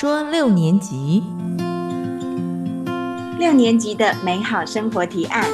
[0.00, 1.24] 说六年级，
[3.36, 5.44] 六年级的美好生活提案。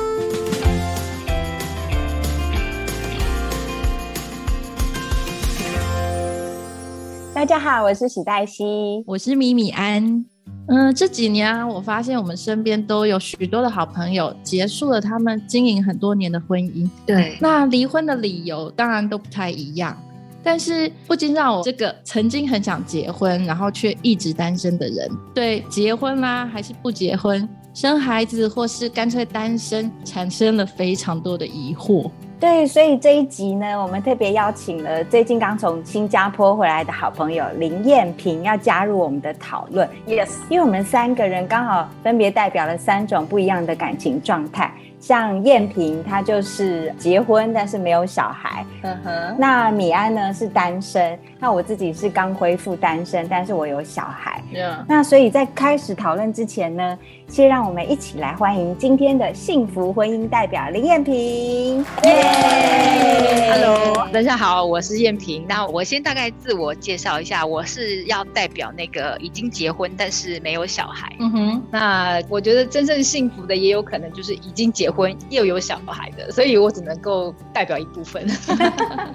[7.32, 10.26] 大家好，我是许黛西，我是米米安。
[10.66, 16.86] 嗯，这几年啊，我发现我们身边都有许多的好朋友结束了他们经营很多年的婚姻。
[17.06, 19.96] 对，那离婚的理由当然都不太一样，
[20.44, 32.10] 但是不禁让我这个曾经很想结婚，然后却一直单身的人，对结婚啦还是不结婚、生孩子或是干脆单身，产生了非常多的疑惑。
[32.38, 39.88] 对，所以这一集呢，我们特别邀请了最近刚从新加坡回来的好朋友林燕萍，要加入我们的讨论。
[40.06, 44.70] Yes，因为我们三个人刚好分别代表了三种不一样的感情状态。
[45.06, 48.64] 像燕萍，她就是结婚但是没有小孩。
[48.80, 49.36] 嗯哼。
[49.38, 54.42] 那米安呢是单身，那我自己是刚恢复单身，但是我有小孩。
[54.88, 61.84] 那所以在开始讨论之前呢，先让我们一起来欢迎今天的幸福婚姻代表林燕萍。
[62.04, 65.44] 耶，Hello，大家好，我是燕萍。
[65.48, 71.12] 那我先大概自我介绍一下，我是要代表那个已经结婚但是没有小孩。
[71.18, 71.62] 嗯哼。
[71.72, 74.90] 那我觉得真正幸福的也有可能就是已经结。
[74.94, 78.24] 婚又有小孩的，所以我只能够代表一部分。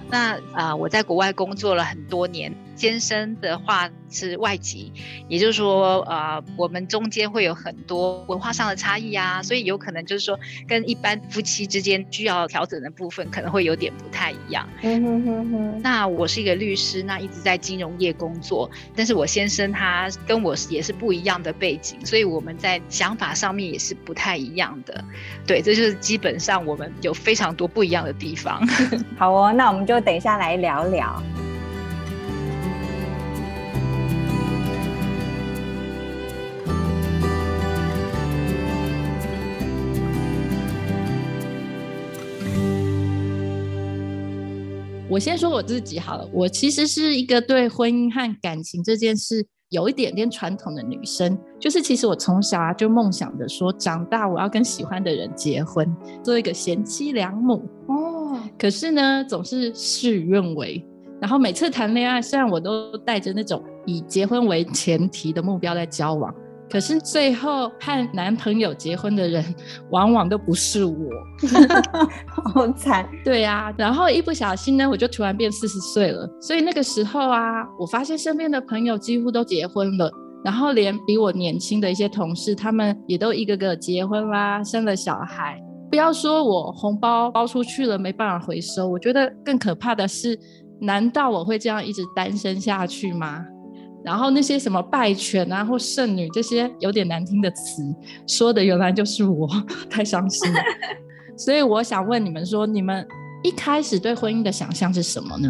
[0.10, 2.54] 那啊，我在国外工作了很多年。
[2.80, 4.94] 先生的话是外籍，
[5.28, 14.66] 也就是说，呃，我们中间会有很多文化上的差异啊，所以有可能就是说，跟一般夫妻之间需要调整的部分可能会有点不太一样。
[14.82, 15.82] 嗯哼哼哼。
[15.84, 25.04] 那我是一个律师，那一直在金融业工作，但是我先生他跟我也是不一样的背景，所以我们在想法上面也是不太一样的。
[25.46, 28.66] 对，这就是基本上我们有非常多不一样的地方。
[29.20, 31.22] 好哦，那我们就等一下来聊聊。
[45.10, 55.92] 我先说我自己好了，我其实是一个对婚姻和感情这件事有一点点传统的女生，就是其实我从小啊就梦想着说，长大我要跟喜欢的人结婚，
[56.24, 58.40] 做一个贤妻良母哦。
[58.60, 60.86] 可是呢，总是事与愿违，
[61.20, 66.32] 然后每次谈恋爱，虽然我都带着那种以结婚为前提的目标在交往。
[66.70, 69.44] 可是最后和男朋友结婚的人，
[69.90, 70.94] 往往都不是我，
[72.54, 73.10] 好惨。
[73.24, 76.30] 对呀，然后一不小心呢，我就突然变四十岁了。
[76.40, 80.12] 所以那个时候啊，我发现身边的朋友几乎都结婚了，
[80.46, 85.60] 然后连比我年轻的一些同事，他们也都一个个结婚啦，生了小孩。
[85.90, 90.40] 不要说我红包包出去了没办法回收，我觉得更可怕的是，
[90.80, 93.44] 难道我会这样一直单身下去吗？
[94.04, 97.84] 然后那些什么拜犬啊或剩女这些有点难听的词，
[98.28, 99.48] 说的原来就是我，
[99.90, 100.60] 太伤心了。
[101.38, 103.08] 所以我想问你们说，你们
[103.44, 105.50] 一开始对婚姻的想象是什么呢？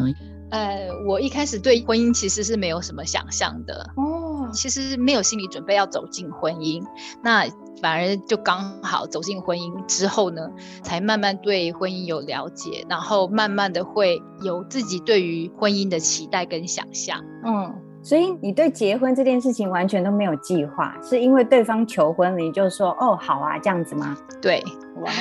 [0.52, 6.84] 呃，我一开始对婚姻其实是没有什么想象的哦，其实没有心理准备要走进婚姻，
[7.24, 7.46] 那
[7.80, 10.42] 反而就刚好走进婚姻之后呢，
[10.82, 17.72] 才慢慢对婚姻有了解，然后慢慢的会有自己对于婚姻的期待跟想象，嗯。
[18.02, 24.18] 所以你对结婚这件事情完全都没有计划，是因为对方求婚，你就说哦好啊这样子吗？
[24.42, 24.64] 对，
[25.02, 25.12] 哇，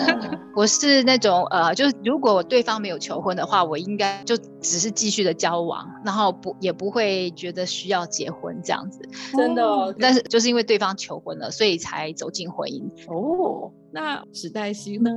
[0.56, 9.00] 我是那种呃，就是如果对方没有求婚的话，我应该就只是继续的交往，然后不也不会觉得需要结婚这样子。
[9.36, 12.82] 真的，但是就是因为对方求婚了，所以才走进婚姻。
[13.08, 15.10] 哦，那史黛西呢？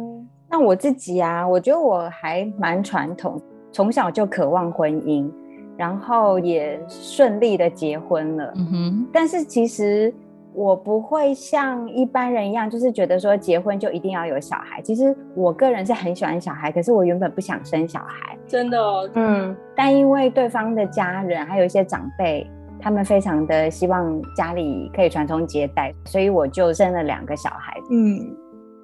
[0.49, 5.31] 那我自己啊，我觉得我还蛮传统，从小就渴望婚姻。
[5.77, 9.07] 然后也顺利的结婚了，嗯哼。
[9.11, 10.13] 但是其实
[10.53, 14.81] 我不会像一般人一样，就是觉得说结婚就一定要有小孩。
[14.81, 18.81] 其实我个人是很喜欢小孩，可是我原本不想生小孩，真的。
[18.81, 19.55] 哦嗯。
[19.75, 22.49] 但因为对方的家人还有一些长辈，
[22.79, 27.77] 他们非常的希望家里可以传宗接代，所以我就生了两个小孩。
[27.91, 28.35] 嗯。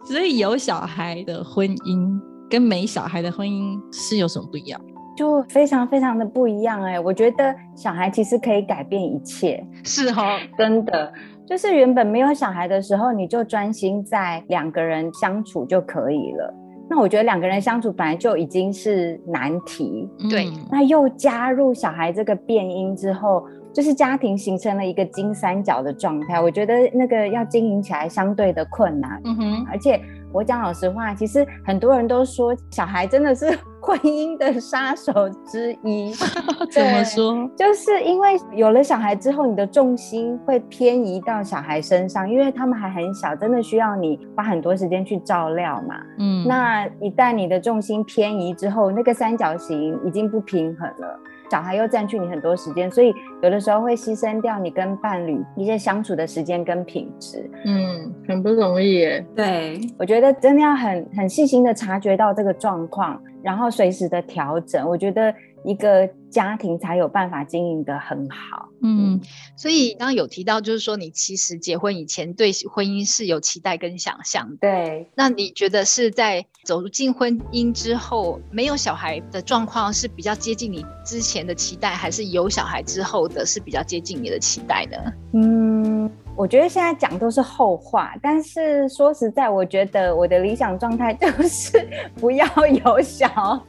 [0.04, 4.82] 所以有小孩的婚姻跟没小孩的婚姻是有什么不一样？
[5.16, 11.12] 就非常非常的不一样哎，我觉得小孩其实可以改变一切， 是哦，真的，
[11.46, 16.54] 就是原本没有小孩的时候，你就专心在两个人相处就可以了。
[16.90, 29.22] 那我觉得两个人相处本来就已经是难题，对，那又加入小孩这个变音之后，就是家庭形成了一个金三角的状态，我觉得那个要经营起来相对的困难。
[29.26, 30.00] 嗯哼，而且
[30.32, 33.58] 我讲老实话，其实很多人都说小孩真的是。
[33.84, 35.12] 婚姻的杀手
[35.44, 36.14] 之一。
[36.70, 37.50] 怎么说？
[37.58, 45.96] 就是因为有了小孩之后，你的重心会偏移到小孩身上，因为他们还很小，真的需要你花很多时间去照料嘛。
[46.20, 51.20] 嗯，那一旦你的重心偏移之后，那个三角形已经不平衡了。
[51.52, 57.52] 小孩又占据你很多时间，所以有的时候会牺牲掉你跟伴侣一些相处的时间跟品质。
[57.66, 59.26] 嗯，很不容易耶。
[59.36, 64.88] 对，我觉得真的要很很细心的察觉到这个状况，然后随时的调整。
[64.88, 65.34] 我觉得。
[65.64, 68.70] 一个家庭才有办法经营的很好。
[68.82, 69.20] 嗯，
[69.56, 74.58] 所以刚刚有提到，就是说你其实结婚以前对婚姻是有期待跟想象。
[74.60, 84.98] 对，那你觉得是在走进婚姻之后，没有小孩的状况是比较接近你之前的期待，还是有小孩之后的是比较接近你的期待呢？
[85.34, 86.12] 嗯。
[86.42, 91.88] 我觉得现在讲都是后话，但是说实在，我觉得我的理想状态 就是
[92.20, 93.62] 不要有小孩。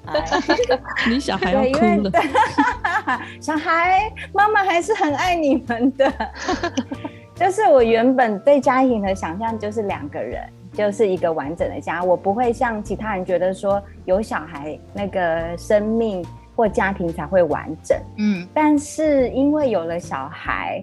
[1.07, 2.11] 你小孩要哭了。
[3.39, 6.11] 小孩，妈妈还是很爱你们的。
[7.37, 10.43] 就是我原本对家庭的想象就是两个人，
[10.73, 12.03] 就是一个完整的家。
[12.03, 16.25] 我不会像其他人觉得说有小孩那个生命
[16.57, 17.99] 或家庭才会完整。
[18.17, 20.83] 嗯，但是因为有了小孩。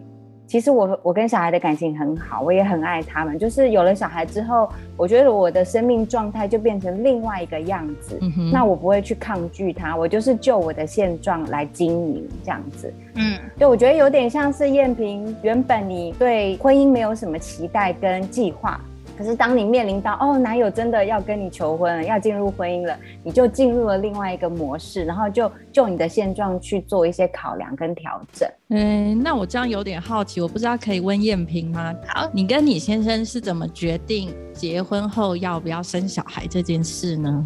[0.50, 3.38] 其实我我跟小孩的感情很好，我也很爱他们。
[3.38, 4.68] 就是有了小孩之后，
[4.98, 8.20] 我觉得我的生命状态就变成另外一个样子。
[8.52, 12.92] 那我不会去抗拒他，我就是就我的现状来经营这样子。
[13.14, 18.82] 嗯，对，我觉得有点像是燕平，原本你对婚姻没有什么期待跟计划。
[19.20, 28.50] 可是，当你面临到哦，男友真的要跟你求婚了，要进入婚姻了，你就进入了另外一个模式，然后就就你的现状去做一些考量跟调整。
[28.70, 31.94] 嗯，那我这样有点好奇，我不知道可以问艳萍吗？
[32.08, 37.46] 好，你跟你先生是怎么决定结婚后要不要生小孩这件事呢？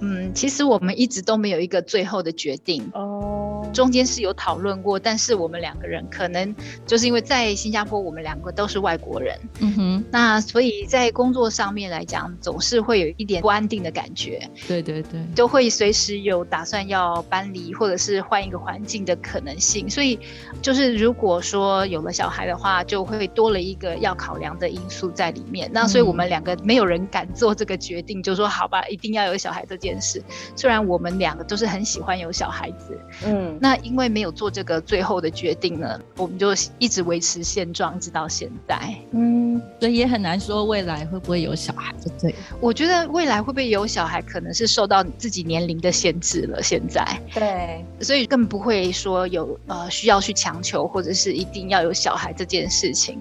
[0.00, 3.33] 嗯，其实我们一直都没有一个最后的决定哦，
[3.74, 6.54] 中间是有讨论过，但是我们两个人可能
[6.86, 20.18] 就是因为在新加坡，我们两个都是外国人，嗯哼，那所以在工作上面来讲，总是会有一点不安定的感觉，对对对，都会随时有打算要搬离或者是换一个环境的可能性，所以
[20.62, 29.94] 就是如果说有了小孩的话，就会多了一个要考量的因素在里面，那所以我们两个没有人敢做这个决定，就说好吧，一定要有小孩这件。
[30.04, 30.22] 事，
[30.54, 46.62] 虽然我们两个都是很喜欢有小孩子，嗯，那因为没有做这个最后的决定呢，我们就一直维持现状，直到现在，嗯，所以也很难说未来会不会有小孩，对我觉得未来会不会有小孩，可能是受到自己年龄的限制了。
[46.62, 53.18] 现在，对，所以更不会说有呃需要去强求，或者是一定要有小孩这件事情。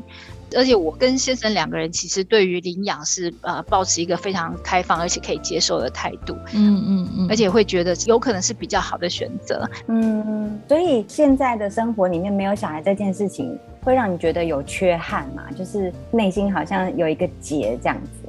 [0.55, 15.43] 而且我跟先生两个人其实对于领养是呃保持一个非常开放而且可以接受的态度，嗯嗯嗯，而且会觉得有可能是比较好的选择，嗯，所以现在的生活里面没有小孩这件事情，会让你觉得有缺憾嘛？
[15.57, 18.22] 就是内心好像有一个结这样子。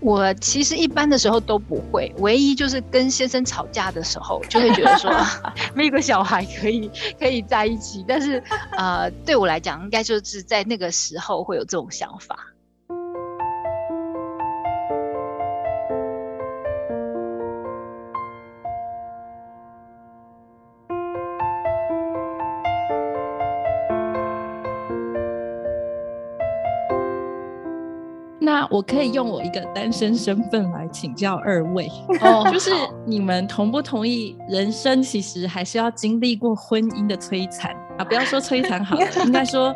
[0.00, 5.10] 我其实一般的时候都不会，唯一就是跟先生吵架的时候，就会觉得说
[5.74, 8.42] 没有个小孩可以可以在一起，但是
[8.76, 12.36] 呃，对我来讲，应该就是在那个时候会有这种想法。
[28.60, 31.90] 那我可以用我一个单身身份来请教二位，
[32.20, 32.70] 哦， 就是
[33.06, 38.04] 你们同不同意，人生其实还是要经历过婚姻的摧残啊？
[38.04, 39.74] 不要说摧残好了， 应该说，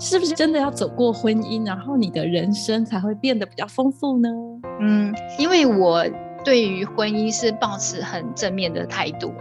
[0.00, 4.28] 是不是真的要走过婚姻，然后你的人生才会变得比较丰富呢？
[4.80, 6.04] 嗯，因为我
[6.44, 9.32] 对于婚姻是保持很正面的态度，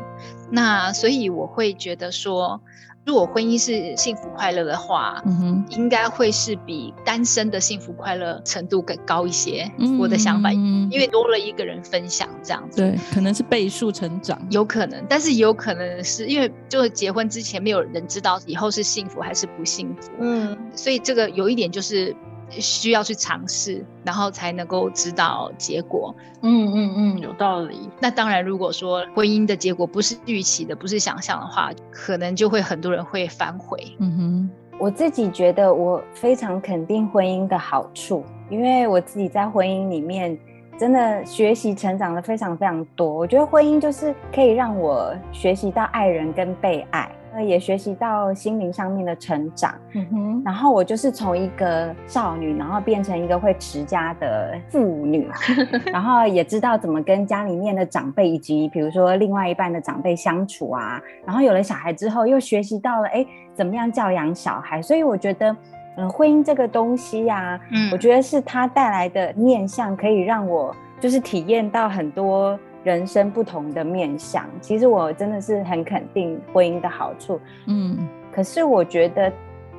[0.51, 2.61] 那所以我会觉得说。
[3.05, 9.69] 如果婚姻是幸福快乐的话，嗯哼，应该会是比单身的幸福快乐程度更高一些。
[9.77, 22.15] 嗯我的想法，因为多了一个人分享这样子，对，可能是倍数成长，有可能，但是有可能是因为就是结婚之前没有人知道以后是幸福还是不幸福，嗯，所以这个有一点就是。
[22.49, 26.13] 需要去尝试，然后才能够知道结果。
[26.41, 27.89] 嗯嗯嗯，有道理。
[27.99, 33.79] 那当然，如果说婚姻的结果不是预期的，不是想象的话，可能就会很多人会反悔。
[33.99, 40.37] 嗯哼，我自己觉得我非常肯定婚姻的好处，因为我自己在婚姻里面
[40.77, 43.07] 真的学习成长的非常非常多。
[43.13, 47.09] 我觉得婚姻就是可以让我学习到爱人跟被爱。
[47.41, 49.73] 也学习到心灵上面的成长。
[49.93, 55.29] 嗯哼，然后我就是从一个少女，然后变成一个会持家的妇女，
[55.91, 61.01] 然后也知道怎么跟家里面的长辈以及比如说另外一半的长辈相处啊。
[61.25, 64.81] 然后有了小孩之后，又学习到了哎，怎么样教养小孩。
[64.81, 65.55] 所以我觉得，
[65.97, 72.59] 嗯，婚姻这个东西呀，嗯，我觉得是它带来的面向，可以让我就是体验到很多。
[72.83, 77.39] 人生不同的面相，其实我真的是很肯定婚姻的好处。
[77.67, 77.97] 嗯，
[78.31, 79.31] 可是我觉得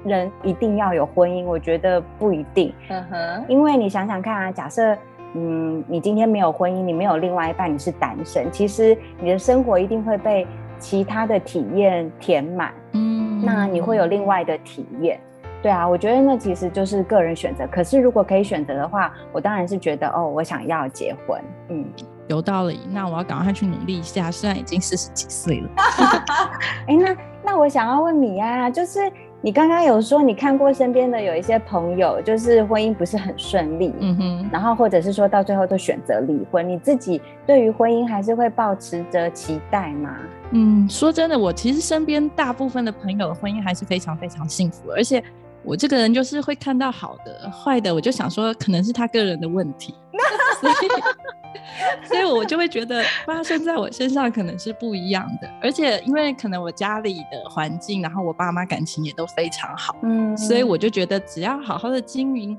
[0.05, 2.73] 人一定要有婚姻，我觉得不一定。
[2.89, 4.97] 嗯哼，因为你想想看啊，假设
[5.35, 10.47] 嗯你今天没有婚姻，你没有另外一半，你是单身，其实你的生活一定会被
[10.79, 12.73] 其他的体验填满。
[12.93, 15.21] 嗯，那你会有另外的体验。
[15.63, 17.67] 对啊，我觉得那其实就是个人选择。
[17.71, 21.39] 可是如果可以选择的话，我当然是觉得哦，我想要结婚。
[21.69, 21.85] 嗯。
[22.29, 24.31] 有道理，那我要赶快去努力一下。
[24.31, 25.69] 虽然已经四十几岁了
[26.89, 29.01] 哎，那那我想要问米啊，就是
[29.43, 40.17] 你刚刚有说你看过身边的有一些朋友，就是婚姻不是很顺利，嗯哼，然后或者是说到最后都选择离婚，你自己对于婚姻还是会保持着期待吗？
[40.53, 45.23] 嗯，说真的，我其实身边大部分的朋友的婚姻还是非常非常幸福，而且
[45.65, 49.95] 我这个人就是会看到好的、坏的，我就想说可能是他个人的问题。
[50.61, 62.57] 所以，所以我就会觉得发生在我身上可能是不一样的，而且因为可能我家里的环境，然后我爸妈感情也都非常好，嗯，所以我就觉得只要好好的经营。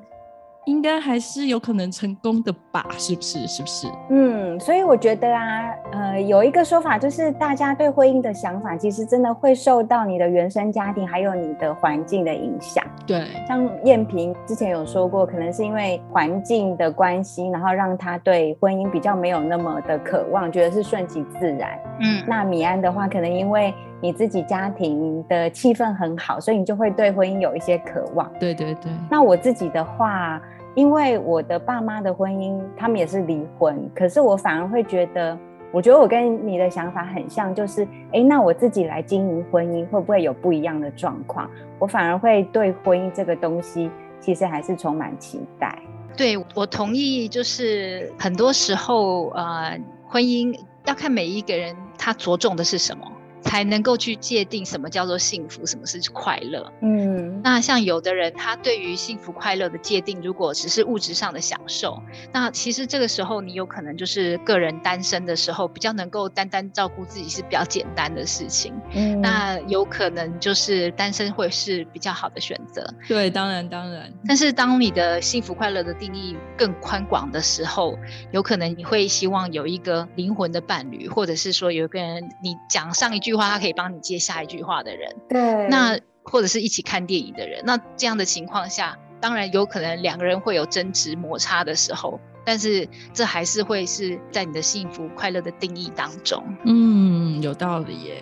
[0.66, 2.86] 应该还是有可能成功的吧？
[2.98, 3.48] 是不是？
[3.48, 3.88] 是不是？
[4.10, 12.84] 嗯，所以我觉得啊，呃，有一个说法就是，大家对婚姻的想法，其实真的会受到你的原生家庭还有你的环境的影响。
[13.06, 21.80] 对，像燕萍之前有说过，可能是因为环境的关系，然后让她对婚姻比较没有那么的渴望，觉得是顺其自然。
[22.00, 28.32] 嗯，那米安的话，可能因为你自己家庭的气氛很好，所以你就会对婚姻有一些渴望。
[28.40, 28.92] 对对对。
[29.12, 30.42] 那我自己的话。
[30.76, 35.38] 因为我的爸妈的婚姻，他们也是离婚，可是我反而会觉得，
[35.72, 41.50] 我觉得我跟你的想法很像，就是，哎，那我自己来经营婚姻，会不会有不一样的状况？
[41.80, 43.90] 我反而会对婚姻这个东西，
[44.20, 45.78] 其实还是充满期待。
[46.18, 53.10] 对我同意，就是很多时候，呃，婚姻要看每一个人他着重的是什么。
[53.46, 56.74] 才能够去界定什么叫做幸福，什么是快乐。
[56.82, 62.02] 嗯，那像有的人，他对于幸福快乐的界定，如果只是物质上的享受，
[62.34, 68.74] 那其实这个时候你有可能就是个人单身的时候，比较能够单单照顾自己是比较简单的事情。
[68.94, 72.84] 嗯，那有可能就是单身会是比较好的选择。
[73.08, 74.12] 对，当然当然。
[74.28, 77.96] 但是当你的幸福快乐的定义更宽广的时候，
[78.32, 83.35] 有可能你会希望有一个灵魂的伴侣，或者是说有一个人你讲上一句。
[83.36, 96.44] 话他可以帮你接下一句话的人，对，那或者是一起看电影的人，那这样的情况下，当然有可能两个人会有争执摩擦的时候，但是这还是会是在你的幸福快乐的定义当中。
[96.64, 98.18] 嗯，有道理耶。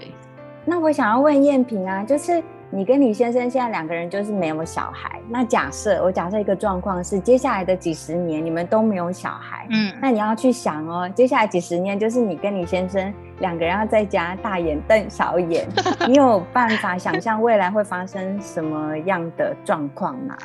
[0.66, 2.44] 那我想要问燕平啊，就是。
[2.76, 5.22] 你跟李先生现在两个人就是没有小孩。
[5.30, 15.68] 那假设我假设一个状况是，接下来的几十年你们都没有小孩，嗯，那你要去想哦，接下来几十年就是你跟你先生两个人要在家大眼瞪小眼，
[16.10, 20.36] 你有办法想象未来会发生什么样的状况吗？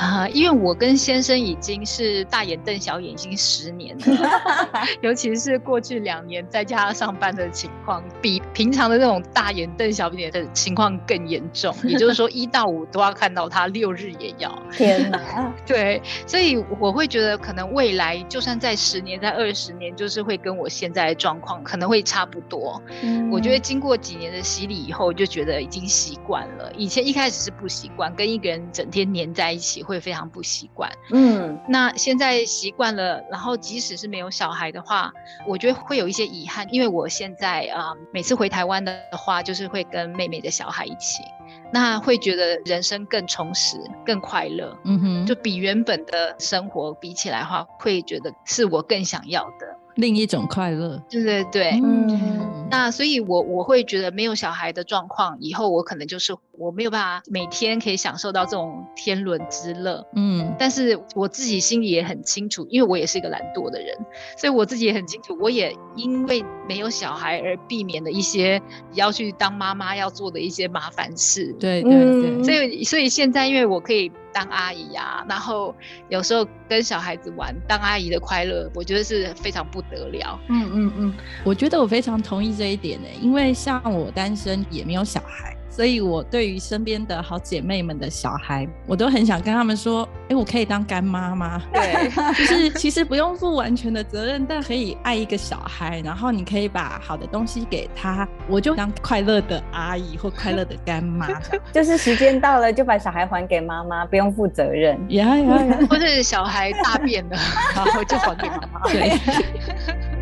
[0.00, 4.04] 啊，因为我跟先生已经是大眼瞪小眼已经十年了，
[5.02, 11.74] 尤其是过去两年在家上班的情况，比平常的那种大眼瞪小眼的情况更严重。
[11.84, 14.50] 也就是说，一到五都要看到他，六日也要。
[14.72, 15.52] 天哪！
[15.66, 22.80] 对，所以我会觉得，可能未来就算在十年、在二十年，就是会跟我现在的状况可能会差不多。
[23.02, 26.72] 嗯，我觉得经过几年的洗礼以后，就觉得已经习惯了。
[26.74, 29.84] 以前一开始是不习惯，跟一个人整天黏在一起。
[29.90, 35.12] 会非常不习惯，嗯，那现在习惯了，然后即使是没有小孩的话，
[35.46, 41.24] 我觉得会有一些遗憾，因为我现在啊，每次回台湾的话，就是会跟妹妹的小孩一起，
[41.72, 49.76] 那会觉得人生更充实、更快乐，嗯哼，就比原本的生活比起来的话，会觉得是我更想要的。
[49.96, 52.39] 另一种快乐，对对对，嗯，
[52.70, 60.06] 那所以，我我会觉得没有小孩的状况，以后我可能就是我没有办法每天可以享受到这种天伦之乐。
[60.14, 63.96] 嗯，但是我自己心里也很清楚，因为我也是一个懒惰的人，
[64.36, 68.62] 所以我自己也很清楚，我也因为没有小孩而避免了一些
[68.92, 71.52] 要去当妈妈要做的一些麻烦事。
[71.58, 74.10] 对对对，所以所以现在因为我可以。
[74.32, 75.74] 当阿姨呀，然后
[76.08, 80.40] 有时候跟小孩子玩，当阿姨的快乐，我觉得是非常不得了。
[80.48, 85.56] 嗯嗯嗯，我觉得我非常同意这一点呢，因为像我单身也没有小孩。
[85.70, 91.62] 所以，我对于身边的好姐妹们的小孩，我都很想跟他们说：，哎，我可以当干妈吗？
[91.72, 101.28] 对，就是其实不用负完全的责任，但可以爱一个小孩，然后你可以把好的东西给他，我就当快乐的阿姨或快乐的干妈。
[101.72, 104.98] 就是时间到了，就把小孩还给妈妈，不用负责任。
[105.10, 105.78] 呀呀呀！
[105.88, 107.36] 或是小孩大便了，
[107.74, 108.82] 然后就还给妈妈。
[108.90, 109.18] 对。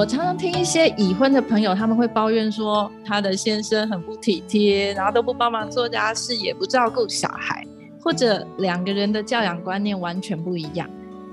[0.00, 7.62] 我常常听一些已婚的朋友，他们会抱怨说，他的先生很不体贴，然后都不帮忙做家事，也不照顾小孩，
[8.00, 10.88] 或者两个人的教养观念完全不一样，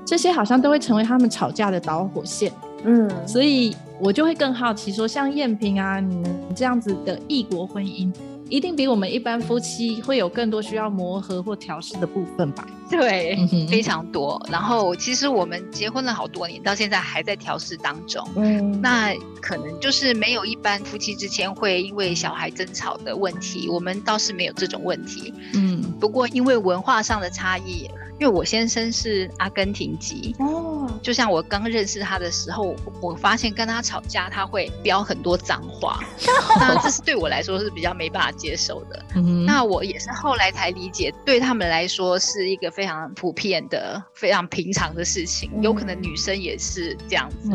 [0.06, 2.52] 这些好像都会成为他们吵架的导火线。
[2.84, 8.14] 嗯，所以我就会更好奇说，像燕平啊，你们这样子的异国婚姻。
[8.50, 12.66] 一定比我们一般夫妻会有更多需要磨合或调试的部分吧？
[12.90, 13.38] 对，
[13.70, 14.42] 非常多。
[14.50, 18.28] 然后其实我们结婚了好多年，到现在还在调试当中。
[18.36, 25.34] 嗯，那可能就是没有一般夫妻之间会因为小孩争吵的问题，我们倒是没有这种问题。
[25.54, 27.90] 嗯，不过因为文化上的差异。
[28.20, 36.00] 因为我先生是阿根廷籍哦，就像我刚认识他的时候，我发现跟他吵架他会飙很多脏话，
[36.60, 39.06] 那这是对我来说是比较没办法接受的。
[39.46, 47.50] 那我也是后来才理解，对他们来说是一个非常普遍的、非常平常的事情，有可能女生也是这样子。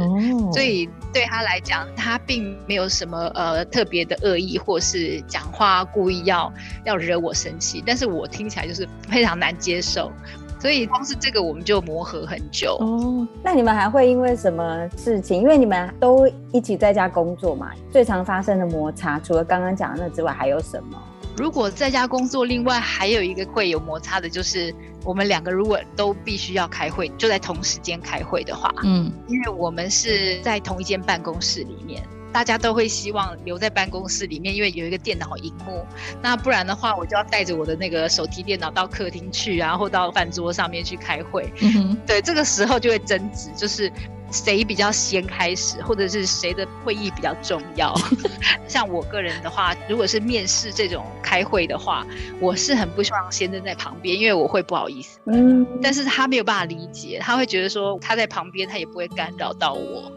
[0.52, 6.52] 所以对他来讲，他并没有什么呃特别的恶意，或是讲话故意要
[6.84, 10.10] 要惹我生气，但是我听起来就是非常难接受。
[10.58, 13.26] 所以光是这个我们就磨合很久哦。
[13.44, 15.40] 那你们还会因为什么事情？
[15.40, 21.00] 因为你们都一起在家工作嘛，最常发生的摩擦，除了刚刚讲的那之外，还有什么？
[21.36, 24.74] 如果在家工作，另外还有一个会有摩擦的，就是
[25.04, 32.02] 我们两个如果都必须要开会，就在同时间开会的话，嗯，因为我们是在同一间办公室里面。
[32.32, 35.84] 大家都会希望留在办公室里面，因为有一个电脑荧幕。
[36.22, 41.52] 那不然的话，我就要带着我的那个手提电脑到客厅去，然后到饭桌上面去开会。
[41.60, 43.92] 嗯对，这个时候就会争执，就是。
[44.32, 47.94] 谁比较先开始，或者是谁的会议比较重要？
[48.66, 52.06] 像我个人的话，如果是面试这种开会的话，
[52.40, 55.18] 我是很不希望先生在旁边，因为我会不好意思。
[55.26, 60.10] 嗯，但是他没有办法理解，他会觉得说他在旁边，他也不会干扰到我。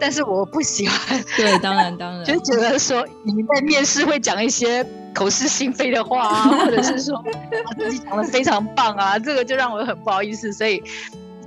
[0.00, 1.24] 但是我不喜欢。
[1.36, 7.22] 对，当然当然，就觉得说你在面试会讲一些口是心非的话啊，或者是说
[7.78, 10.82] 自己讲的非常棒啊，这个就让我很不好意思，所以。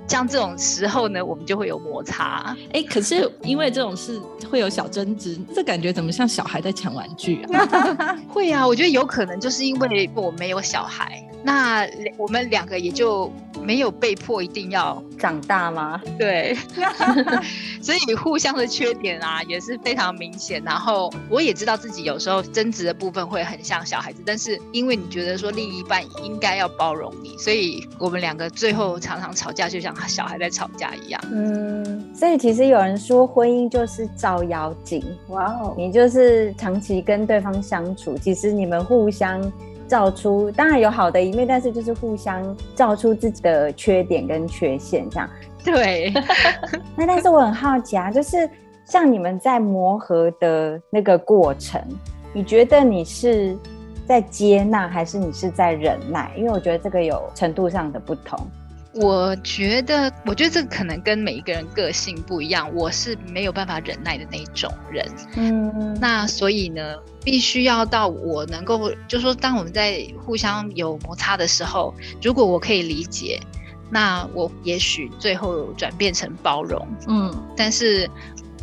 [0.07, 2.55] 像这种时候呢，我们就会有摩擦。
[2.71, 8.17] 哎，可是因为这种事会有小争执，这感觉怎么像小孩在抢玩具啊？
[8.29, 11.25] 会啊，我觉得有可能就是因为我没有小孩。
[11.43, 11.85] 那
[12.17, 16.01] 我们两个也就没有被迫一定要长大吗？
[16.17, 16.55] 对，
[17.83, 20.61] 所以互相的缺点啊也是非常明显。
[20.63, 31.21] 然后我也知道自己有时候争执的部分会很像小孩子，但是因为你觉得说另一半应该要包容你，所以我们两个最后常常吵架，就像小孩在吵架一样。
[31.31, 35.03] 嗯，所以其实有人说婚姻就是照妖镜。
[35.27, 39.51] 哇哦，你就是长期跟对方相处，其实你们互相。
[39.87, 45.29] 照出当然有好的一面，但是就是互相照出自己的缺点跟缺陷，这样。
[45.63, 46.13] 对。
[46.95, 48.49] 那但是我很好奇啊，就是
[48.85, 51.81] 像你们在磨合的那个过程，
[52.33, 53.57] 你觉得你是
[54.05, 56.31] 在接纳，还是你是在忍耐？
[56.35, 58.39] 因为我觉得这个有程度上的不同。
[58.95, 62.69] 我觉得，我觉得这可能跟每一个人个性不一样。
[62.75, 73.39] 我是没有办法忍耐的那种人，嗯，那所以呢，必须要到我能够，就说当我们在互相有摩擦的时候，如果我可以理解，
[73.89, 78.07] 那我也许最后转变成包容，嗯，但是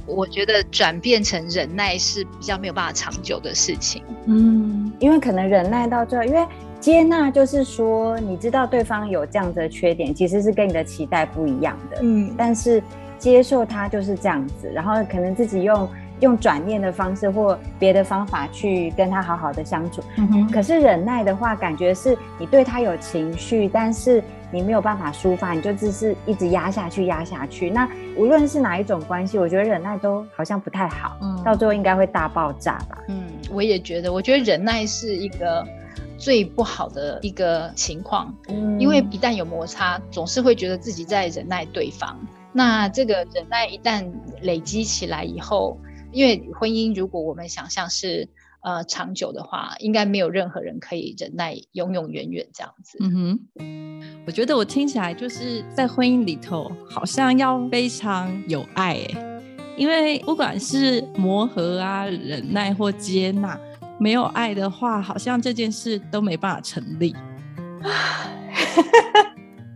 [0.06, 6.46] 我觉得转变成忍耐是比较没有办法长久的事情，嗯，因为可能忍耐到最后，因为。
[6.80, 11.98] 接纳就是说，你知道对方有这样的缺点，其实是跟你的期待不一样的。
[12.00, 12.82] 嗯，但是
[13.18, 15.88] 接受他就是这样子，然后可能自己用
[16.20, 20.02] 用转念的方式或别的方法去跟他好好的相处。
[20.16, 20.50] 嗯哼。
[20.50, 27.68] 可是忍耐的话，感觉是你对他有情绪，但是你没有办法抒发，你就只是一直压下去，压下去。
[27.68, 32.96] 那无论是哪一种关系，我觉得忍耐都好像不太好，嗯，到最后应该会大爆炸吧。
[33.08, 35.62] 嗯，我也觉得，我觉得忍耐是一个。
[36.20, 38.32] 最不好的一个情况，
[38.78, 42.14] 因为一旦有摩擦，总是会觉得自己在忍耐对方。
[42.52, 44.06] 那这个忍耐一旦
[44.42, 45.80] 累积起来以后，
[46.12, 48.28] 因为婚姻如果我们想象是
[48.60, 52.98] 呃长久的话，应该没有任何人可以忍耐永永远远这样子。
[53.00, 53.12] 嗯
[53.56, 59.40] 哼，我觉得我听起来就是在婚姻里头，好像要非常有爱哎，
[59.78, 63.58] 因为不管是磨合啊、忍耐或接纳。
[64.00, 67.14] 没有爱的话，好像这件事都没办法成立。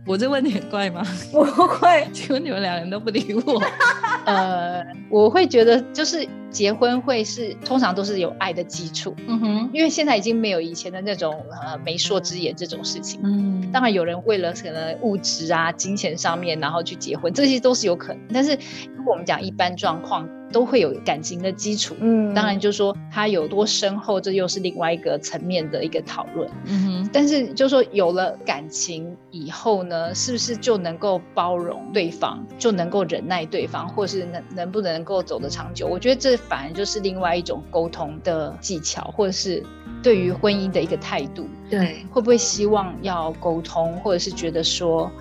[0.07, 1.03] 我这问题很怪吗？
[1.31, 3.61] 不会，请问你们两人都不理我。
[4.25, 9.13] 呃，我会觉得就是结婚会是通常都是有爱的基础。
[9.27, 13.19] 嗯哼，因为现在已经没有以前的那种呃媒妁之言这种事情。
[13.25, 18.21] 嗯，当然有人为了可能物质啊、金钱上面，然后去结婚，这些都是有可能。
[18.33, 18.57] 但是
[18.95, 20.25] 如果我们讲一般状况。
[20.51, 27.09] 都会有感情的基础，嗯，当然就是说它有多深厚，这又是另外一个层面的一个讨论，嗯哼。
[27.11, 35.87] 但是就是说有了感情以后呢，是不是就能够包容对方，就能够忍耐对方，或是能能不能够走得长久？
[35.87, 39.63] 我觉得这反而就是另外一种沟通的技巧，或者是
[40.01, 45.11] 对于婚姻的一个态度，对，会不会希望要沟通，或者是觉得说。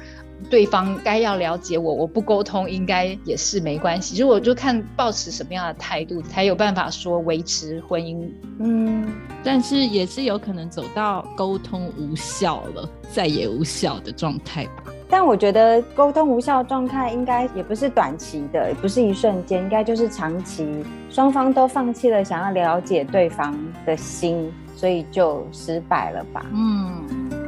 [0.51, 4.21] 对方该要了解我，我不沟通应该也是没关系。
[4.21, 8.29] 如果就看保持什么样的态度，才有办法说维持婚姻。
[8.59, 9.11] 嗯，
[9.45, 14.93] 但是也是有可能走到沟通无效了，再也无效的状态吧。
[15.09, 26.45] 但我觉得沟通无效状态应该也不是短期的，也不是一瞬间，应该就是长期，双方都放弃了想要了解对方的心，所以就失败了吧。
[26.53, 27.44] 嗯。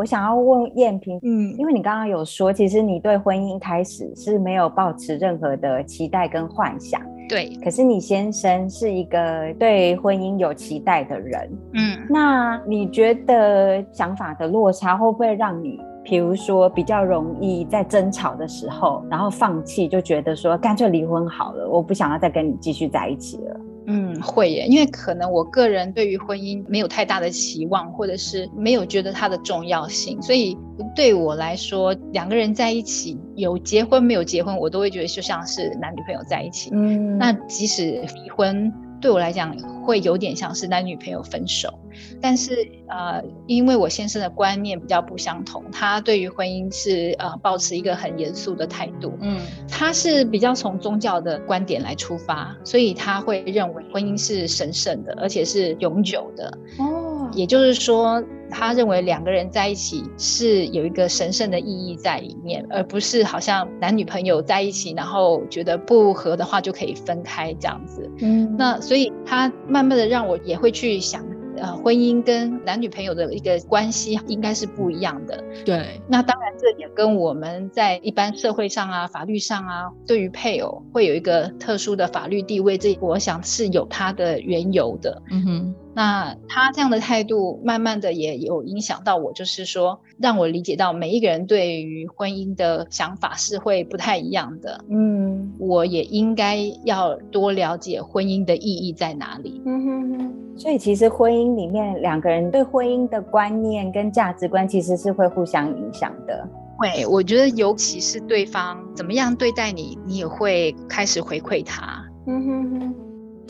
[0.00, 7.54] 我想要问燕萍，嗯，因为你刚刚有说，其实你对婚姻开始是没有抱持任何的期待跟幻想，对。
[7.62, 23.59] 可是你先生是一个对婚姻有期待的人，嗯，那你觉得想法的落差会不会让你，比如说比较容易在争吵的时候，然后放弃，就觉得说干脆离婚好了，我不想要再跟你继续在一起了。
[23.92, 30.56] 嗯，会耶，因为可能我个人对于婚姻没有太大的期望，或者是没有觉得它的重要性，所以
[30.94, 36.70] 对我来说，两个人在一起有结婚没有结婚，我都会觉得就像是男女朋友在一起。
[36.72, 38.72] 嗯，那即使离婚。
[39.00, 41.72] 对我来讲，会有点像是男女朋友分手，
[42.20, 56.58] 但是呃，因为我先生的观念比较不相同，他对于婚姻是呃保持一个很严肃的态度，嗯，他是比较从宗教的观点来出发，所以他会认为婚姻是神圣的，而且是永久的。
[56.78, 56.99] 哦，
[57.32, 58.22] 也就是说。
[58.52, 68.10] 他认为两个人在一起是有一个神圣的意义在里面，而不是好像男女朋友在一起，然后觉得不合的话就可以分开这样子。
[68.18, 71.24] 嗯，那所以他慢慢的让我也会去想。
[71.56, 75.44] 呃，婚姻跟男女朋友的一个关系应该是不一样的。
[75.62, 85.20] 对，那当然这也跟我们在一般社会上啊、法律上啊，对于配偶会有一个特殊的法律地位，这我想是有它的缘由的。
[85.30, 94.84] 嗯哼，那他这样的态度，慢慢的也有影响到我，就是说让我理解到每一个人对于婚姻的想法是会不太一样的。
[94.88, 99.60] 嗯，我也应该要多了解婚姻的意义在哪里。
[99.66, 100.34] 嗯哼哼。
[100.56, 106.46] 所以其实婚姻里面两个人对婚姻的观念跟价值观其实是会互相影响的。
[106.76, 112.04] 会，我觉得尤其是对方怎么样对待你，你也会开始回馈他。
[112.26, 112.94] 嗯哼哼。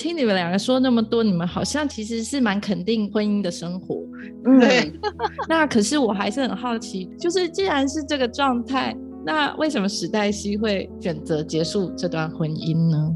[0.01, 3.97] 听你们两个说那么多，你们好像其实是蛮肯定婚姻的生活。
[4.59, 4.91] 对。
[5.47, 13.15] 那可是我还是很好奇，就是既然是这个状态，那为什么史黛西会选择结束这段婚姻呢？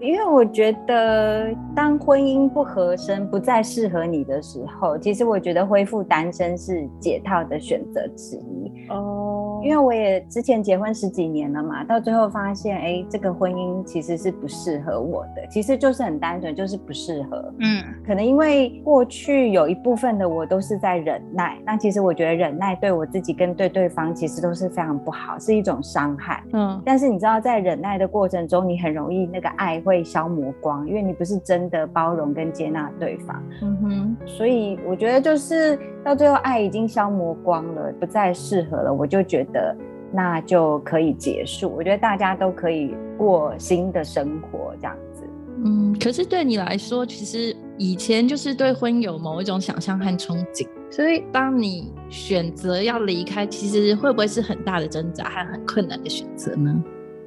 [0.00, 8.72] 因为我觉得，当婚姻不合身、不再适合你的时候，其实我觉得恢复单身是解套的选择之一。
[8.88, 9.42] 哦。
[9.64, 17.52] 因为我也之前结婚十几年了嘛，到最后发现，哎，这个婚姻其实是不适合我的，其实就是很单纯，就是不适合。
[17.58, 26.44] 嗯，可能因为过去有一部分的我都是在忍耐，那其实我觉得忍耐对我自己跟对对方其实都是非常不好，是一种伤害。
[26.52, 33.42] 嗯，但是你知道，在忍耐的过程中，你很容易那个爱会消磨光，因为你不是真的包容跟接纳对方。
[33.62, 39.74] 嗯哼，所以我觉得就是到最后爱已经消磨光了，不再适合了，我就觉得。
[40.12, 41.68] 那就可以结束。
[41.68, 45.24] 我觉得大家都可以过新的生活，这样子。
[45.64, 56.72] 嗯，可是对你来说，其实以前就是对婚有某一种想象和憧憬，所以当你选择要离开，其实会不会是很大的挣扎和很困难的选择呢？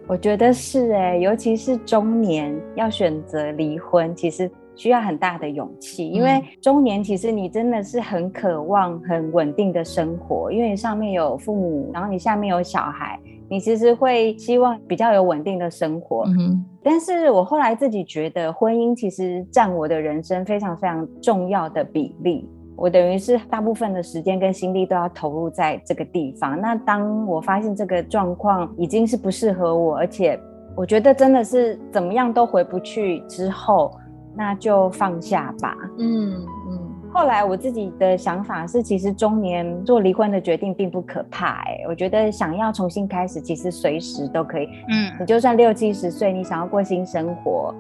[0.10, 4.52] 我觉得是哎，尤其是中年要选择离婚，其实。
[4.76, 13.20] 需要很大的勇气，因为中年其实你真的是很渴望很稳定的生活，因为你上面有父母，然后你下面有小孩，
[13.50, 16.24] 你其实会希望比较有稳定的生活。
[16.28, 22.48] 嗯，但是我后来自己觉得，婚姻其实占我的人生非常非常重要的比例，
[22.80, 26.60] 我等于是大部分的时间跟心力都要投入在这个地方。
[26.60, 30.40] 那当我发现这个状况已经是不适合我，而且
[30.76, 33.92] 我觉得真的是怎么样都回不去之后。
[34.36, 35.76] 那就放下吧。
[35.98, 36.32] 嗯
[36.70, 36.80] 嗯。
[37.12, 41.64] 后来我自己的想法是，其实中年做离婚的决定并不可怕。
[41.64, 44.70] 哎，我觉得想要重新开始，其实随时都可以。
[44.88, 45.12] 嗯。
[45.20, 47.74] 你就算六七十岁，你想要过新生活，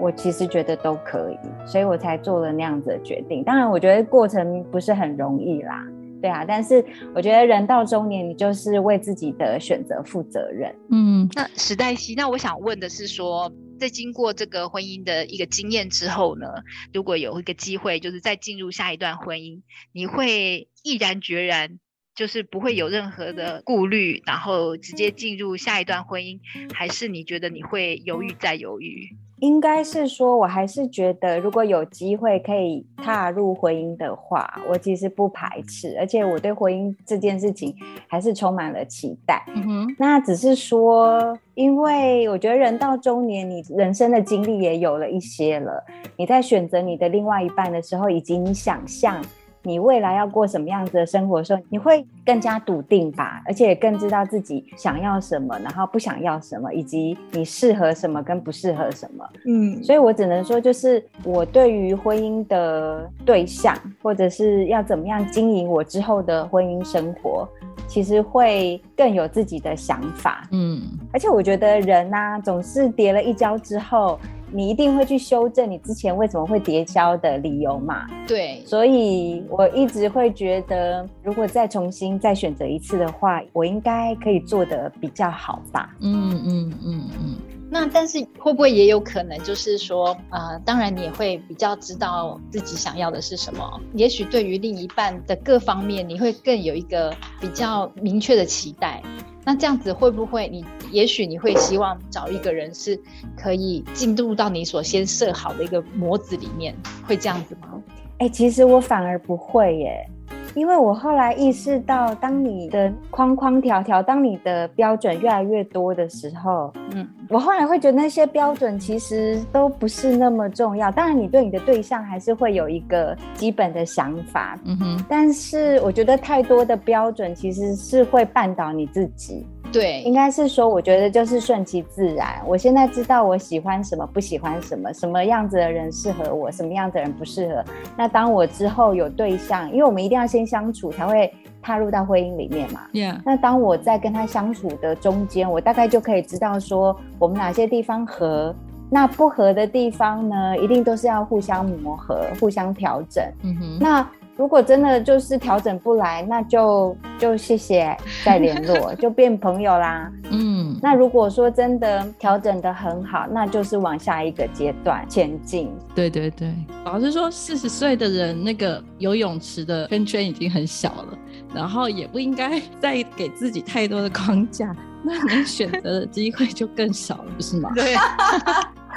[0.00, 1.38] 我其实觉得都可以。
[1.66, 3.44] 所以我才做了那样子的决定。
[3.44, 5.86] 当然，我觉得过程不是很容易啦。
[6.22, 6.84] 对啊，但是
[7.14, 10.74] 我觉得人到中年，你就是为自己的选择负责任。
[10.90, 11.28] 嗯。
[11.34, 13.52] 那时代西，那我想问的是说。
[13.80, 16.46] 在经过这个婚姻的一个经验之后呢，
[16.92, 21.78] 如果有一个机会，就是再进入下一段婚姻，你会毅然决然，
[22.14, 26.40] 就是不会有任何的顾虑，然后直接进入下一段婚姻，
[26.74, 29.16] 还是你觉得你会犹豫再犹豫？
[29.40, 37.74] 应该是说，我还是觉得，如果有机会可以踏入婚姻的话，我其实不排斥，而且我对婚姻这件事情
[38.06, 39.42] 还是充满了期待。
[39.48, 45.82] 嗯哼，那只是说，因为我觉得人到中年，你人生的经历也有了一些了，
[46.16, 49.22] 你在选择你的另外一半的时候，以及你想象。
[49.62, 59.24] 你未来要过什么样子的生活的时候，你会更加笃定吧，而且更知道自己想要什么，然后不想要什么，以及你适合什么跟不适合什么。
[59.46, 67.46] 嗯，所以我只能说，就是我对于婚姻的对象，或者是要怎么样经营我之后的婚姻生活，
[67.86, 70.48] 其实会更有自己的想法。
[70.52, 70.80] 嗯，
[71.12, 74.18] 而且我觉得人呐，总是跌了一跤之后。
[74.52, 78.06] 你一定会去修正你之前为什么会跌销的理由嘛？
[78.26, 85.94] 对，所以我一直会觉得，如果再重新再选择一次的话，我应该可以做得比较好吧？
[86.00, 87.36] 嗯嗯嗯嗯。
[87.72, 99.00] 那但是会不会也有可能，就是说，呃，当然你也会比较知道自己想要的是什么，也许对于另一半的各方面，你会更有一个比较明确的期待。
[99.44, 103.00] 那这样子会不会你也许你会希望找一个人是
[103.36, 107.80] 可以进入到你所先设好的一个模子里面，会这样子吗？
[108.18, 110.06] 哎，其实我反而不会耶。
[110.54, 120.90] 因为我后来意识到，当你的框框条条，当你的标准越来越多的时候，嗯，我后来会觉得那些标准其实都不是那么重要。
[120.90, 125.04] 当然，你对你的对象还是会有一个基本的想法，嗯哼。
[125.08, 129.46] 但是我觉得太多的标准其实是会绊倒你自己。
[129.72, 132.42] 对，应该是说，我觉得就是顺其自然。
[132.46, 137.64] 我现在知道我喜欢什么，不喜欢什么，什么样子的人适合我，什么样子的人不适合。
[137.96, 142.80] 那当我之后有对象，因为我们一定要先相处，才会踏入到婚姻里面嘛。
[142.92, 143.20] Yeah。
[143.24, 148.54] 那当我在跟他相处的中间，我大概就可以知道说，我们哪些地方合，
[148.90, 153.24] 那不合的地方呢，一定都是要互相磨合、互相调整。
[153.44, 153.78] 嗯哼。
[153.80, 154.06] 那。
[154.36, 160.10] 如果真的就是调整不来，那就就谢谢 再联络，就变朋友啦。
[160.30, 165.70] 嗯，那如果说真的调整的很好，那就是往下一个阶段前进。
[165.94, 171.18] 对对对，老实说，四十岁的人那个游泳池的圈圈已经很小了，
[171.54, 177.70] 然后也不应该再给自己太多的框架， 那能选择的机会就更少了，不是吗？
[177.74, 177.94] 对。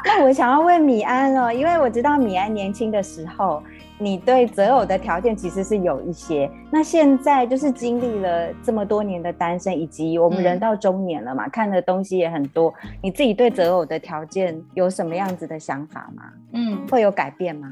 [0.06, 3.63] 那我想要问米安哦，因为我知道米安年轻的时候。
[4.03, 12.73] 你对择偶的条件其实是有一些，那现在就是经历了这么多年的单身，以及我们人到中年了嘛，看的东西也很多。
[13.01, 16.23] 你自己对择偶的条件有什么样子的想法吗？
[16.51, 17.71] 嗯，会有改变吗？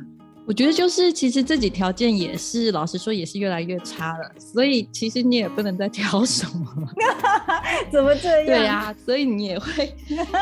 [0.52, 6.92] 我觉得就是其实自己条件也是，老实说也是越来越差了，所以其实你也不能再挑什么了。
[7.90, 8.46] 怎么这样？
[8.46, 9.96] 对呀，所以你也会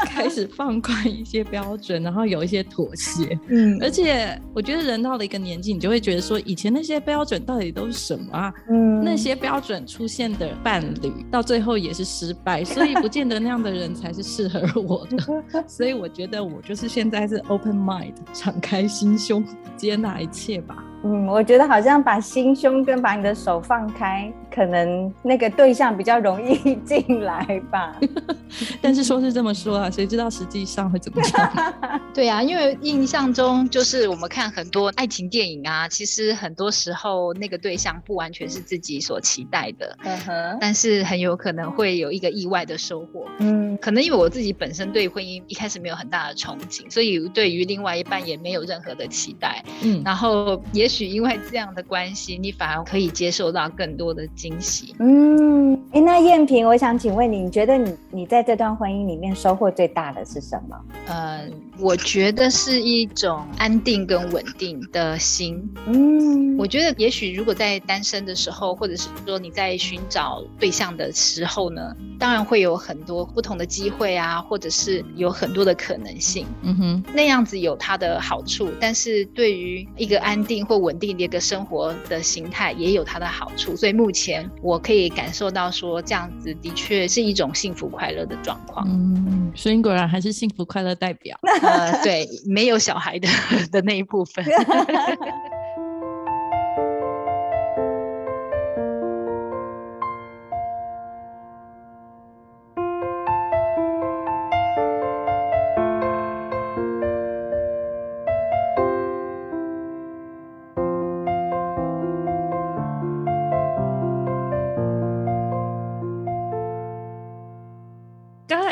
[0.07, 3.39] 开始放宽一些标准，然后有一些妥协。
[3.49, 8.51] 嗯，而且我觉得人到了一个年纪，你就会觉得说，以前那些标准到底都是什么啊？
[8.67, 15.63] 嗯，那些标准出现的伴侣到最后也是失败，所以不见得那样的人才是适合我的。
[15.69, 19.45] 所以我觉得我就是现在是 open mind，敞开心胸。
[19.77, 20.75] 接那一切吧。
[21.03, 27.95] 嗯，我觉得好像把心胸跟把你的手放开，可能那个对象比较容易进来吧。
[28.81, 32.01] 但是说是这么说啊，谁知道实际上会怎么样？
[32.13, 43.25] 对啊，因为印象中就是我们看很多爱情电影啊，其实很多时候那个对象不完全是自己所期待的，嗯哼，但是很有可能会有一个意外的收获。
[43.37, 49.63] 嗯，可能因为我自己本身对婚姻一开始没有很大的憧憬，所以对于另外一半也没有任何的期待。
[49.81, 50.88] 嗯，然后也。
[50.89, 54.95] 也许因为这样的关系，你反而可以接受到更多的惊喜。
[54.97, 60.75] 嗯，哎，那燕萍，我想请问你，你觉得你你在这段婚姻里面收获最大的是什么？
[61.05, 65.63] 嗯，我觉得是一种安定跟稳定的心。
[65.85, 76.47] 嗯，我觉得也许如果在单身的时候，或者是说你在寻找对象的时候呢，当然会有很多不同的机会啊，或者是有很多的可能性。
[76.63, 88.87] 嗯哼，那样子有它的好处，但是对于一个安定或稳定的一个生活的形态也有它的好处，所以目前我可以感受到说，这样子的确是一种幸福快乐的状况。
[88.89, 91.37] 嗯，所以果然还是幸福快乐代表。
[91.61, 93.27] 呃，对，没有小孩的
[93.71, 94.43] 的那一部分。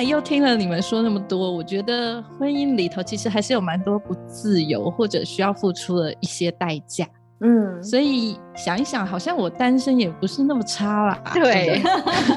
[0.04, 7.08] 又听了你们说那么多，我觉得婚姻里头其实还是有蛮多不自由或者需要付出的一些代价。
[7.40, 11.22] 嗯，所以想一想，好像我单身也不是那么差啦。
[11.36, 11.80] 对，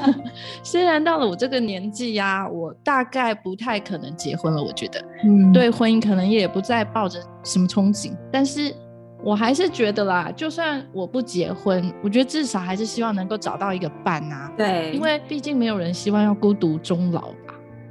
[0.61, 4.61] 虽然到了我这个年纪呀，我大概不太可能结婚了。
[4.61, 8.71] 我觉得，嗯，对婚姻可能也不再抱着什么憧憬，但是
[9.23, 14.51] 我还是觉得啦，就算我不结婚，我觉得至少还是希望能够找到一个伴啊。
[14.55, 17.29] 对，因为毕竟没有人希望要孤独终老。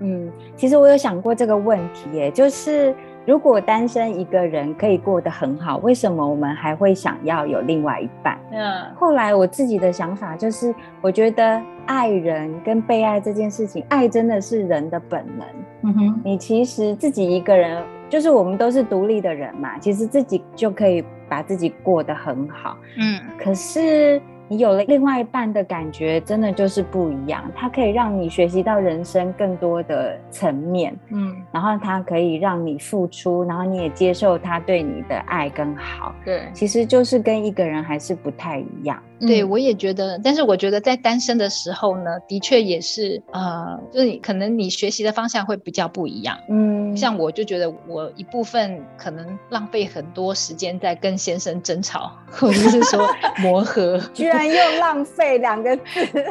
[0.00, 2.94] 嗯，其实我有想过这个问题，耶，就是
[3.26, 8.38] 如果单身一个人可以过得很好，为什么我们还会想要有另外一半？
[8.50, 15.46] 嗯，后来我自己的想法就是，我觉得爱人跟被爱这件事情，爱真的是人的本能。
[15.82, 22.76] 嗯哼，你其实自己一个人，就是我们都是独立的人嘛，其实自己就可以把自己过得很好。
[22.98, 24.20] 嗯，可是。
[24.50, 27.48] 你有了另外一半的感觉，真的就是不一样。
[27.54, 36.12] 它可以让你学习到人生更多的层面，嗯，然后它可以让你付出，然后你也接受他对你的爱跟好。
[36.24, 39.00] 对，其实就是跟一个人还是不太一样。
[39.20, 46.36] 对，我也觉得，但是我觉得在单身的时候呢，的确也是，呃，就是你可能你学习的方向会比较不一样。
[46.48, 53.06] 嗯，像我就觉得我一部分可能浪费很多时间在跟先生争吵，或者是说
[53.42, 55.82] 磨合，居然用浪费两个字。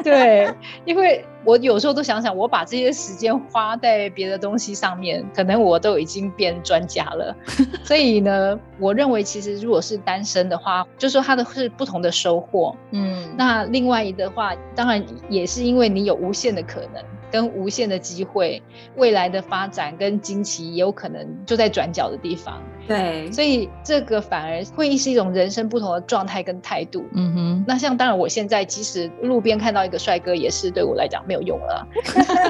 [0.02, 0.52] 对，
[0.84, 1.24] 因为。
[1.42, 7.34] 我有时候都想想，我把这些时间花在别的东西上面，可能我都已经变专家了。
[7.82, 12.76] 所以呢，我认为其实如果是单身的话，就说他的是不同的收获。
[12.90, 17.02] 嗯，那另外一的话，当然也是因为你有无限的可能。
[17.30, 18.62] 跟无限的机会，
[18.96, 22.62] 未来的发展跟惊奇也有可能就在转角的地方。
[22.88, 27.04] 对，所以这个反而会是一种人生不同的状态跟态度。
[27.12, 31.86] 嗯哼，那像当然，我现在即使路边看到一个帅哥，也是对我来讲没有用了。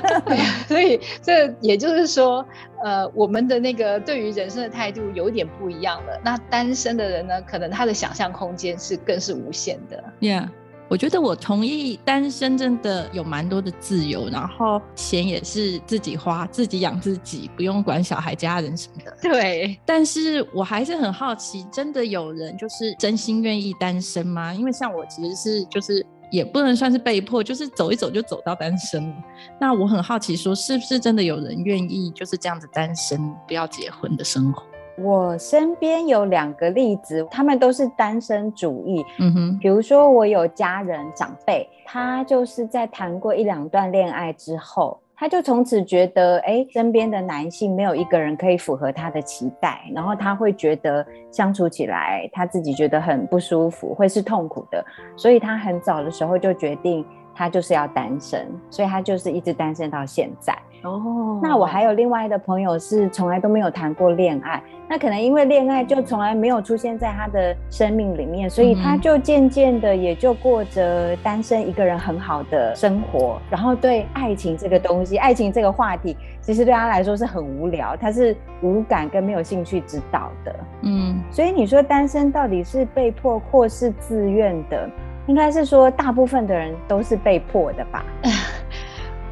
[0.67, 2.43] 所以这也就是说，
[2.83, 6.19] 呃，我们的那个对于人生的态度有点不一样了。
[6.25, 10.03] 那单身的人呢，可能他的想象空间是更是无限的。
[10.21, 10.49] Yeah。
[10.91, 19.17] 我觉得我同意，单身真的有蛮多的自由，然后钱也是自己花，自己养自己，不用管小孩、家人什么的。
[19.23, 24.53] 对，但是我还是很好奇，真的有人就是真心愿意单身吗？
[24.53, 29.17] 因为像我其实是就是也不能算是被迫，就是走一走就走到单身了。
[29.61, 34.65] 那我很好奇，说是不是真的有人愿意就是这样子单身，不要结婚的生活？
[35.03, 39.05] 我身边有两个例子，他们都是单身主义。
[39.19, 44.99] 嗯哼，比如说我有家人长辈，他就是在谈过一两段恋爱之后。
[45.17, 54.83] 他就从此觉得，哎，身边的男性没有一个人可以符合他的期待，然后他会觉得相处起来他自己觉得很不舒服，会是痛苦的，
[55.19, 60.57] 所以他很早的时候就决定他就是要单身，所以他就是一直单身到现在。
[60.83, 80.57] 哦，那我还有另外的朋友是从来都没有谈过恋爱，那可能因为恋爱就从来没有出现在他的生命里面，所以他就渐渐的也就过着单身一个人很好的生活，然后对爱情这个东西，爱情这个话题，其实对他来说是很无聊，他是无感跟没有兴趣知道的。
[80.83, 84.89] 嗯，所以你说单身到底是被迫或是自愿的？
[85.27, 88.05] 应该是说大部分的人都是被迫的吧。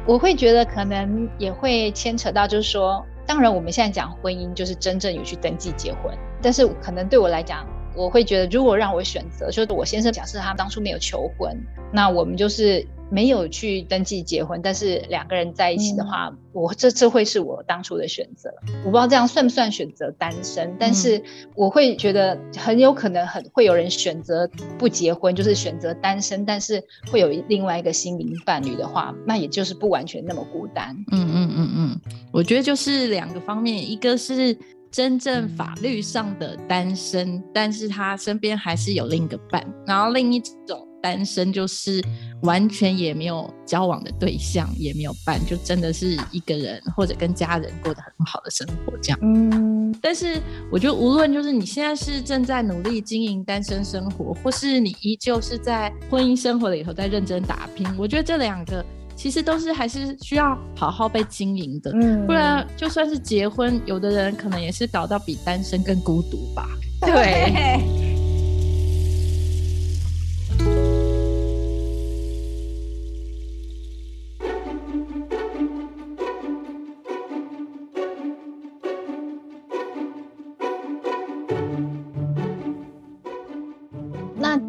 [0.05, 11.55] 我会觉得可能也会牵扯到，就是说，当然我们现在讲婚姻，就是真正有去登记结婚，但是可能对我来讲，我会觉得，如果让我选择，就是我先生假设他当初没有求婚，
[11.91, 12.85] 那我们就是。
[13.11, 18.53] 没有去登记结婚，但是两个人在一起的话，我这这会是我当初的选择。
[18.85, 21.21] 我不知道这样算不算选择单身，但是
[21.55, 24.47] 我会觉得很有可能很会有人选择
[24.77, 30.95] 不结婚，就是选择单身，但是会有另外一个心灵伴侣的话，那也就是不完全那么孤单。
[31.11, 32.01] 嗯嗯嗯嗯，
[32.31, 34.55] 我觉得就是两个方面，一个是
[34.91, 40.85] 真正法律上的单身，但是他身边还是有另一个伴，然后另一种。
[41.01, 42.03] 单身就是
[42.43, 49.19] 完全也没有交往的对象，也没有伴，就真的是一个人或者跟家人过得很好的生活这样。
[49.21, 58.85] 嗯，但是我觉得无论就是你现在是正在努力经营单身生活，或是你依旧是在婚姻生活里头在认真打拼，我觉得这两个
[59.15, 61.91] 其实都是还是需要好好被经营的。
[61.93, 66.65] 嗯，不然就算是结婚，有的人可能也是搞到比单身更孤独吧。
[67.05, 68.07] 对。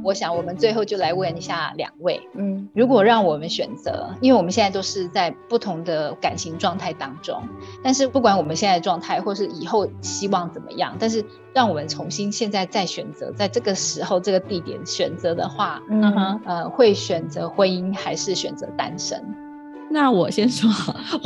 [0.02, 7.42] 我想，我们最后就来问一下两位，嗯，如果让我们选择，因为我们现在都是在不同的感情状态当中，
[7.82, 19.49] 但是不管我们现在的状态，或是以后希望怎么样，但是让我们重新现在再选择，在这个时候这个地点选择的话，嗯哼，呃，会选择婚姻还是选择单身？
[19.92, 20.70] 那我先说，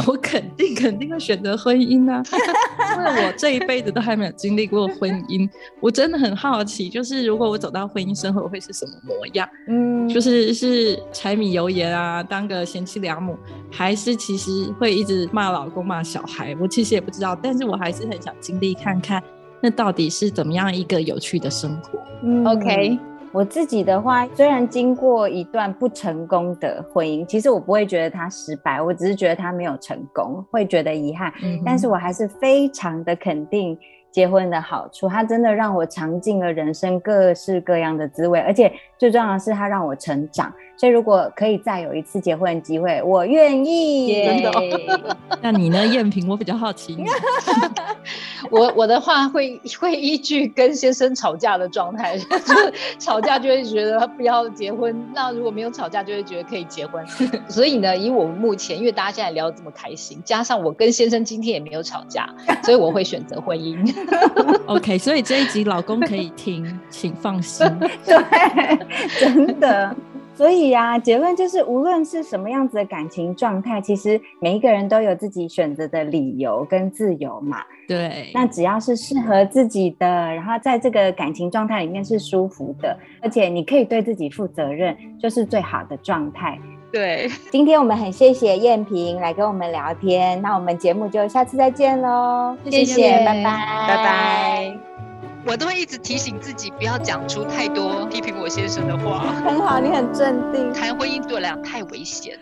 [0.07, 2.23] 我肯定肯定会选择婚姻啊，
[2.97, 5.47] 因为我这一辈子都还没有经历过婚姻，
[5.81, 9.47] 我真的很好奇，就是如果我走到婚姻生活会是什么模样？
[9.69, 13.37] 嗯，就是是柴米油盐啊，当个贤妻良母，
[13.71, 16.57] 还是其实会一直骂老公骂小孩？
[16.59, 19.23] 我其实也不知道，但是我还是很想经历看看，
[19.61, 22.99] 那到底是怎么样一个有趣的生活嗯？OK。
[23.35, 31.33] 我自己的话，虽然经过一段不成功的婚姻，其实我不会觉得他失败，我只是觉得他没有成功，会觉得遗憾。
[31.67, 33.77] 但是我还是非常的肯定。
[34.13, 40.55] 结婚的好处，它真的让我尝尽了人生各式各样的滋味，而且最重要的是，它让我成长。
[40.77, 44.25] 所以，如果可以再有一次结婚的机会，我愿意。
[44.25, 45.17] 真的？
[45.41, 46.29] 那你呢，艳萍？
[46.29, 46.97] 我比较好奇。
[48.51, 54.95] 我我的话会会依据跟先生吵架的状态，就是吵架就会觉得不要结婚。
[55.15, 57.05] 那如果没有吵架，就会觉得可以结婚。
[57.49, 62.29] 所以呢，以我们目前，因为大家现在聊的这么开心，加上我跟先生今天也没有吵架，
[62.63, 63.77] 所以我会选择婚姻。
[64.67, 67.67] OK，所以这一集老公可以听，请放心。
[68.05, 68.79] 对，
[69.19, 69.97] 真的。
[70.35, 77.59] 所以呀，结论就是，无论是什么样子的感情状态，其实每一个人都有自己选择的理由跟自由嘛。
[77.87, 78.31] 对。
[78.35, 86.59] 那只要是适合自己的，然后在这个感情状态里面是舒服的，而且你可以对自己负责任，就是最好的状态。
[86.93, 95.04] 对，今天我们很谢谢燕萍来跟我们聊天，那我们节目就下次再见喽，谢谢，拜拜，拜拜。
[95.47, 99.35] 我都会一直提醒自己不要讲出太多批评我先生的话。
[99.45, 100.73] 很好，你很镇定。
[100.73, 102.39] 谈婚姻对我来讲太危险。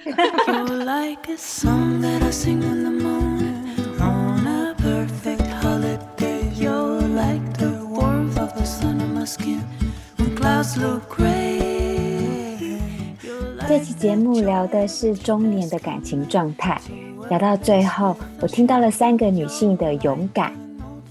[13.68, 16.80] 这期节目聊的是中年的感情状态，
[17.28, 20.52] 聊到最后，我听到了三个女性的勇敢。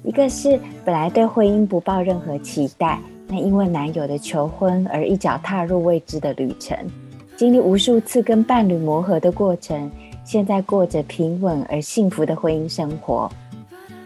[0.04, 6.78] 一个是本来对婚姻不抱任何期待，但因为男友的求婚而一脚踏入未知的旅程，
[7.38, 9.92] 经历无数次跟伴侣磨合的过程，
[10.26, 13.30] 现在过着平稳而幸福的婚姻生活。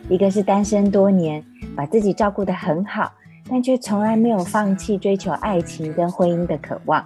[0.10, 1.44] 一个是单身多年，
[1.76, 3.12] 把自己照顾得很好，
[3.50, 7.04] 但却从来没有放弃追求爱情跟婚姻的渴望。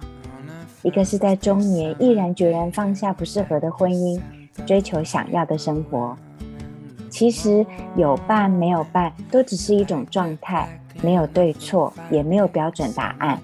[0.82, 4.20] 一个是在中年毅然决然放下不适合的婚姻，
[4.66, 6.16] 追求想要的生活。
[7.10, 10.68] 其实有伴没有伴，都只是一种状态，
[11.02, 13.38] 没有对错，也没有标准答案。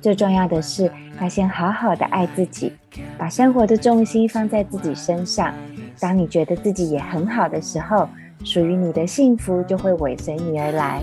[0.00, 0.90] 最重要的是，
[1.20, 2.72] 要先好好的爱自己，
[3.18, 5.52] 把生活的重心放在自己身上。
[5.98, 8.08] 当你觉得自己也很好的时候，
[8.44, 11.02] 属于你的幸福就会尾随你而来。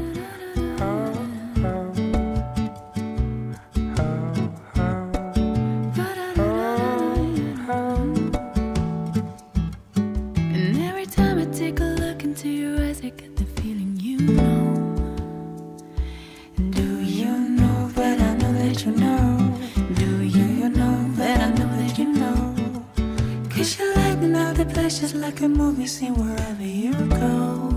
[25.21, 27.69] like a movie scene wherever you go.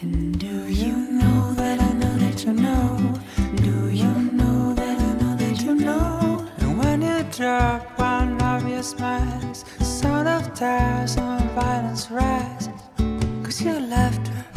[0.00, 3.20] And do you know that I know that you know?
[3.56, 6.48] Do you know that I know that you know?
[6.58, 12.68] And when you drop one of your smiles, sound of tears and violence rise.
[13.42, 14.49] Cause you left her.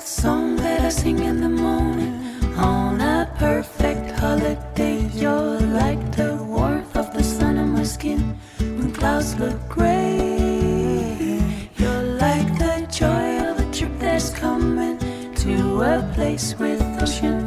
[0.00, 2.12] Song that I sing in the morning
[2.56, 5.08] on a perfect holiday.
[5.14, 11.40] You're like the warmth of the sun on my skin when clouds look gray.
[11.76, 14.98] You're like the joy of a trip that's coming
[15.36, 17.39] to a place with ocean